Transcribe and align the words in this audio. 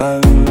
phone. 0.00 0.49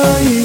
you 0.00 0.39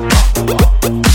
Thank 0.00 1.04
you. 1.04 1.09